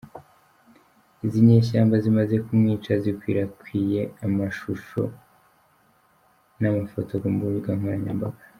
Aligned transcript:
Izi 1.25 1.39
nyeshyamba 1.47 1.95
zimaze 2.03 2.35
kumwica 2.45 2.91
zakwirakwiye 3.03 4.01
amashusho 4.25 5.01
n’ 6.61 6.63
amafoto 6.71 7.11
ku 7.21 7.27
mbugankoranyambaga. 7.35 8.41